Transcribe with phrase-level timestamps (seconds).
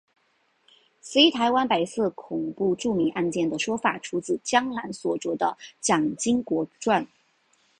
[0.99, 7.07] 此一台湾白色恐怖著名案件的说法出自江南所着的蒋经国传。